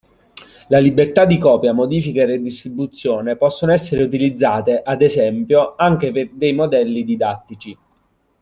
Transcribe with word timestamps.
La 0.69 0.79
libertà 0.79 1.25
di 1.25 1.37
copia, 1.37 1.73
modifica 1.73 2.23
e 2.23 2.25
ridistribuzione 2.25 3.35
possono 3.35 3.71
essere 3.71 4.01
utilizzate, 4.01 4.81
ad 4.81 5.03
esempio, 5.03 5.75
anche 5.77 6.11
per 6.11 6.31
dei 6.33 6.53
modelli 6.53 7.03
didattici. 7.03 7.77